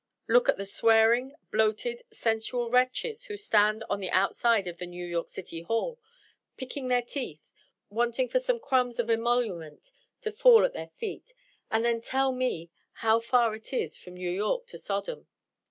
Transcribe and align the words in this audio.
Look 0.27 0.49
at 0.49 0.57
the 0.57 0.65
swearing, 0.65 1.35
bloated, 1.51 2.01
sensual 2.09 2.71
wretches 2.71 3.25
who 3.25 3.37
stand 3.37 3.83
on 3.87 3.99
the 3.99 4.09
outside 4.09 4.65
of 4.65 4.79
the 4.79 4.87
New 4.87 5.05
York 5.05 5.29
City 5.29 5.61
Hall, 5.61 5.99
picking 6.57 6.87
their 6.87 7.03
teeth, 7.03 7.51
waiting 7.91 8.27
for 8.27 8.39
some 8.39 8.59
crumbs 8.59 8.97
of 8.97 9.11
emolument 9.11 9.91
to 10.21 10.31
fall 10.31 10.65
at 10.65 10.73
their 10.73 10.89
feet; 10.95 11.35
and 11.69 11.85
then 11.85 12.01
tell 12.01 12.31
me 12.31 12.71
how 13.05 13.19
far 13.19 13.53
it 13.53 13.73
is 13.73 13.95
from 13.95 14.15
New 14.15 14.31
York 14.31 14.65
to 14.69 14.79
Sodom. 14.79 15.27